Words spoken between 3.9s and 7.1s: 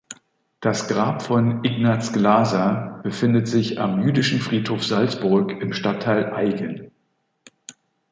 Jüdischen Friedhof Salzburg im Stadtteil Aigen.